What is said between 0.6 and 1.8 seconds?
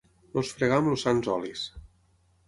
fregà amb els sants olis.